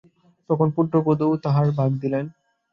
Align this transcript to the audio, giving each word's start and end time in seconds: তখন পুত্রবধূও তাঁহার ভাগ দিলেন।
তখন 0.49 0.67
পুত্রবধূও 0.71 1.33
তাঁহার 1.37 1.67
ভাগ 1.71 1.91
দিলেন। 2.01 2.25